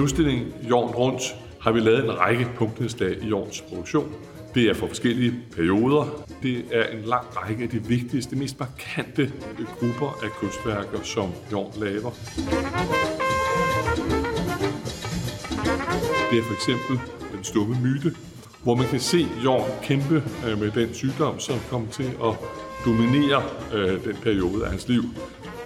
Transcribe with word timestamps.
Med 0.00 0.04
udstillingen 0.04 0.52
Jorn 0.70 0.90
Rundt 0.94 1.22
har 1.60 1.72
vi 1.72 1.80
lavet 1.80 2.04
en 2.04 2.18
række 2.18 2.48
punktnedslag 2.56 3.22
i 3.22 3.26
Jorns 3.26 3.60
produktion. 3.60 4.14
Det 4.54 4.62
er 4.70 4.74
for 4.74 4.86
forskellige 4.86 5.34
perioder. 5.56 6.24
Det 6.42 6.64
er 6.72 6.84
en 6.84 7.04
lang 7.04 7.26
række 7.36 7.64
af 7.64 7.70
de 7.70 7.84
vigtigste, 7.84 8.36
mest 8.36 8.60
markante 8.60 9.32
grupper 9.78 10.18
af 10.22 10.30
kunstværker, 10.30 11.02
som 11.02 11.30
Jorn 11.52 11.72
laver. 11.80 12.10
Det 16.30 16.38
er 16.38 16.42
for 16.42 16.54
eksempel 16.54 17.00
den 17.32 17.44
stumme 17.44 17.76
myte, 17.82 18.14
hvor 18.62 18.74
man 18.74 18.86
kan 18.86 19.00
se 19.00 19.26
Jorn 19.44 19.70
kæmpe 19.82 20.22
øh, 20.46 20.60
med 20.60 20.70
den 20.70 20.94
sygdom, 20.94 21.38
som 21.38 21.58
kom 21.70 21.86
til 21.86 22.10
at 22.24 22.34
dominere 22.84 23.42
øh, 23.74 24.04
den 24.04 24.16
periode 24.22 24.64
af 24.64 24.70
hans 24.70 24.88
liv. 24.88 25.02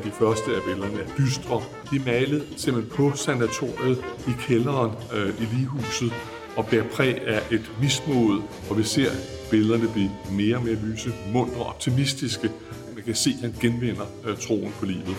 De 0.02 0.10
første 0.18 0.56
af 0.56 0.62
billederne 0.62 1.00
er 1.00 1.06
dystre. 1.18 1.62
De 1.90 1.96
er 1.96 2.04
malet 2.04 2.44
simpelthen 2.56 2.96
på 2.96 3.16
sanatoriet 3.16 4.04
i 4.28 4.30
kælderen 4.40 4.92
øh, 5.14 5.28
i 5.28 5.44
ligehuset 5.56 6.12
og 6.56 6.66
bærer 6.66 6.88
præg 6.88 7.26
af 7.26 7.42
et 7.50 7.70
mismod, 7.80 8.42
og 8.70 8.78
vi 8.78 8.82
ser 8.82 9.10
billederne 9.50 9.88
blive 9.92 10.10
mere 10.30 10.56
og 10.56 10.64
mere 10.64 10.74
lyse, 10.74 11.12
mundre 11.32 11.56
og 11.56 11.66
optimistiske. 11.66 12.50
Man 12.94 13.04
kan 13.04 13.14
se, 13.14 13.30
at 13.30 13.40
han 13.40 13.54
genvinder 13.60 14.06
øh, 14.24 14.36
troen 14.36 14.72
på 14.80 14.86
livet. 14.86 15.16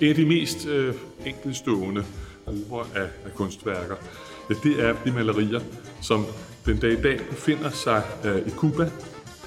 En 0.00 0.08
af 0.08 0.14
de 0.14 0.26
mest 0.26 0.66
øh, 0.66 0.94
enkeltstående 1.26 2.04
grupper 2.46 2.86
af, 2.94 3.08
af 3.24 3.34
kunstværker, 3.34 3.96
ja, 4.50 4.54
det 4.62 4.84
er 4.84 4.94
de 5.04 5.12
malerier, 5.12 5.60
som 6.02 6.26
den 6.66 6.76
dag 6.76 6.92
i 6.92 7.02
dag 7.02 7.20
befinder 7.30 7.70
sig 7.70 8.02
øh, 8.24 8.46
i 8.46 8.50
Cuba. 8.50 8.90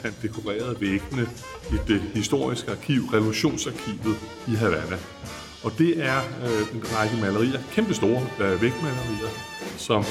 Han 0.06 0.14
dekorerede 0.22 0.76
væggene 0.82 1.28
i 1.72 1.78
det 1.88 2.02
historiske 2.02 2.72
arkiv, 2.72 3.02
Revolutionsarkivet 3.14 4.18
i 4.48 4.56
Havana. 4.56 4.98
Og 5.64 5.72
det 5.78 6.06
er 6.06 6.20
øh, 6.46 6.76
en 6.76 6.84
række 6.96 7.16
malerier, 7.22 7.60
kæmpe 7.72 7.94
store 7.94 8.22
øh, 8.40 8.62
vægmalerier, 8.62 9.32
som 9.78 10.04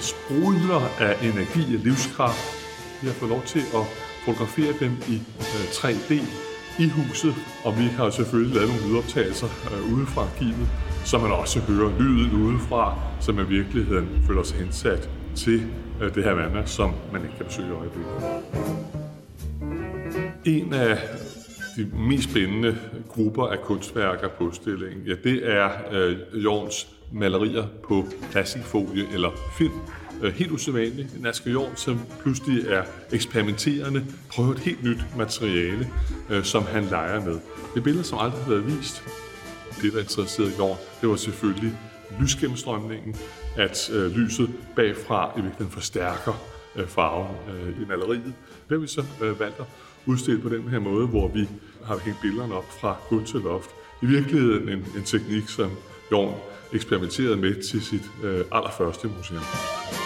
sprudler 0.00 0.82
af 1.00 1.16
energi 1.22 1.76
og 1.76 1.80
livskraft. 1.84 2.44
Vi 3.02 3.06
har 3.06 3.14
fået 3.14 3.30
lov 3.30 3.42
til 3.42 3.58
at 3.60 3.84
fotografere 4.24 4.74
dem 4.80 4.92
i 5.08 5.14
øh, 5.38 5.64
3D 5.78 6.12
i 6.78 6.88
huset, 6.88 7.34
og 7.64 7.78
vi 7.78 7.84
har 7.84 8.10
selvfølgelig 8.10 8.54
lavet 8.54 8.68
nogle 8.68 8.88
lydoptagelser 8.88 9.48
øh, 9.72 9.94
ude 9.94 10.06
fra 10.06 10.22
arkivet, 10.22 10.68
så 11.04 11.18
man 11.18 11.32
også 11.32 11.60
hører 11.60 11.98
lyden 11.98 12.32
udefra, 12.42 12.98
så 13.20 13.32
man 13.32 13.44
i 13.46 13.48
virkeligheden 13.48 14.08
føler 14.26 14.42
sig 14.42 14.58
hensat 14.58 15.10
til 15.36 15.66
øh, 16.00 16.14
det 16.14 16.24
her 16.24 16.32
vand, 16.32 16.66
som 16.66 16.94
man 17.12 17.22
ikke 17.22 17.36
kan 17.36 17.46
besøge 17.46 17.68
i 17.68 17.72
øjeblikket. 17.72 19.03
En 20.46 20.74
af 20.74 20.98
de 21.76 21.90
mest 21.94 22.30
spændende 22.30 22.78
grupper 23.08 23.46
af 23.46 23.60
kunstværker 23.60 24.28
på 24.28 24.44
udstillingen, 24.44 25.06
ja, 25.06 25.14
det 25.24 25.50
er 25.50 25.70
øh, 25.92 26.44
Jorns 26.44 26.88
malerier 27.12 27.66
på 27.88 28.04
plastikfolie 28.30 29.06
eller 29.12 29.30
film. 29.58 29.72
Øh, 30.22 30.32
helt 30.32 30.50
usædvanligt. 30.50 31.14
En 31.18 31.26
Asger 31.26 31.52
Jorn, 31.52 31.76
som 31.76 32.00
pludselig 32.22 32.66
er 32.66 32.84
eksperimenterende, 33.12 34.04
prøver 34.30 34.52
et 34.52 34.58
helt 34.58 34.84
nyt 34.84 34.98
materiale, 35.16 35.88
øh, 36.30 36.44
som 36.44 36.62
han 36.62 36.84
leger 36.84 37.24
med. 37.24 37.34
Det 37.74 37.80
er 37.80 37.80
billeder, 37.80 38.04
som 38.04 38.18
aldrig 38.18 38.42
har 38.42 38.50
været 38.50 38.78
vist. 38.78 39.04
Det, 39.82 39.92
der 39.92 40.00
interesserede 40.00 40.52
Jorn, 40.58 40.76
det 41.00 41.08
var 41.08 41.16
selvfølgelig 41.16 41.72
lysgennemstrømningen, 42.20 43.16
at 43.56 43.90
øh, 43.92 44.16
lyset 44.16 44.50
bagfra 44.76 45.30
i 45.30 45.40
virkeligheden 45.40 45.72
forstærker 45.72 46.32
øh, 46.76 46.86
farven 46.86 47.36
øh, 47.50 47.82
i 47.82 47.84
maleriet. 47.88 48.34
Det 48.68 48.70
har 48.70 48.78
vi 48.78 48.86
så 48.86 49.04
øh, 49.22 49.40
valgt 49.40 49.60
udstillet 50.06 50.42
på 50.42 50.48
den 50.48 50.68
her 50.68 50.78
måde, 50.78 51.06
hvor 51.06 51.28
vi 51.28 51.48
har 51.84 51.98
hængt 51.98 52.20
billederne 52.22 52.54
op 52.54 52.80
fra 52.80 52.96
gulv 53.08 53.26
til 53.26 53.40
loft. 53.40 53.70
I 54.02 54.06
virkeligheden 54.06 54.68
en, 54.68 54.86
en 54.96 55.04
teknik, 55.04 55.48
som 55.48 55.70
Jorn 56.12 56.34
eksperimenterede 56.72 57.36
med 57.36 57.62
til 57.62 57.82
sit 57.82 58.10
øh, 58.22 58.44
allerførste 58.52 59.08
museum. 59.08 60.03